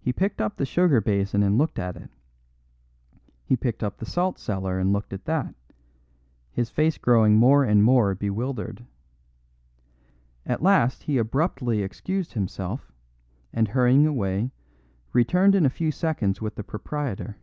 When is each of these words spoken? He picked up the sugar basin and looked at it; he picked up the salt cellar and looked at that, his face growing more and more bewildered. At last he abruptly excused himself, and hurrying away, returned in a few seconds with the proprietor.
He 0.00 0.10
picked 0.10 0.40
up 0.40 0.56
the 0.56 0.64
sugar 0.64 1.02
basin 1.02 1.42
and 1.42 1.58
looked 1.58 1.78
at 1.78 1.96
it; 1.98 2.08
he 3.44 3.58
picked 3.58 3.82
up 3.82 3.98
the 3.98 4.06
salt 4.06 4.38
cellar 4.38 4.78
and 4.78 4.90
looked 4.90 5.12
at 5.12 5.26
that, 5.26 5.54
his 6.50 6.70
face 6.70 6.96
growing 6.96 7.36
more 7.36 7.62
and 7.62 7.84
more 7.84 8.14
bewildered. 8.14 8.86
At 10.46 10.62
last 10.62 11.02
he 11.02 11.18
abruptly 11.18 11.82
excused 11.82 12.32
himself, 12.32 12.90
and 13.52 13.68
hurrying 13.68 14.06
away, 14.06 14.50
returned 15.12 15.54
in 15.54 15.66
a 15.66 15.76
few 15.76 15.92
seconds 15.92 16.40
with 16.40 16.54
the 16.54 16.64
proprietor. 16.64 17.36